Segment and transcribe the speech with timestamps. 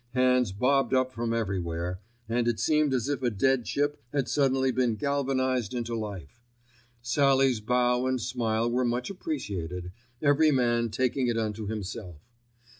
[0.15, 4.71] Hands bobbed up from everywhere, and it seemed as if a dead ship had suddenly
[4.71, 6.41] been galvanised into life.
[7.03, 12.17] Sallie's bow and smile were much appreciated, every man taking it unto himself.